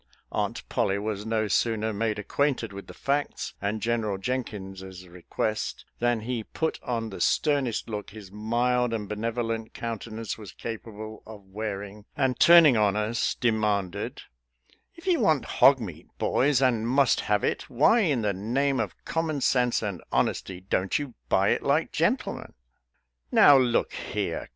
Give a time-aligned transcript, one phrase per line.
[0.31, 5.85] Aunt Pollie was no sooner made acquainted with the facts and Gen eral Jenkins's request,
[5.99, 11.21] than he put on the stern est look his mild and benevolent countenance was capable
[11.27, 14.21] of wearing, and turning on us, de manded,"
[14.97, 18.95] If you want hog meat, boys, and must have it, why in the name of
[19.05, 22.53] common sense and hon esty don't you buy it like gentlemen.?"
[23.31, 24.49] "Now, look here.